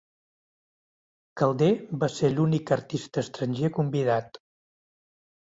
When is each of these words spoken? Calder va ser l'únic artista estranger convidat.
Calder 1.41 1.69
va 2.05 2.09
ser 2.15 2.31
l'únic 2.37 2.73
artista 2.79 3.25
estranger 3.27 3.73
convidat. 3.79 4.41